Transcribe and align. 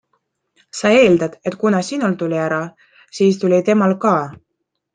Sa 0.77 0.89
eeldad, 1.01 1.35
et 1.51 1.57
kuna 1.65 1.81
sinul 1.91 2.15
tuli 2.23 2.39
ära, 2.47 2.59
siis 3.19 3.39
tuli 3.45 3.61
temal 3.71 3.95
ka. 4.07 4.15